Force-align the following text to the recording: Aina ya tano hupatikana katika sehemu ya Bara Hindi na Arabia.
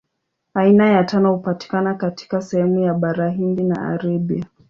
Aina 0.53 0.89
ya 0.91 1.03
tano 1.03 1.33
hupatikana 1.33 1.93
katika 1.93 2.41
sehemu 2.41 2.79
ya 2.79 2.93
Bara 2.93 3.29
Hindi 3.29 3.63
na 3.63 3.89
Arabia. 3.89 4.45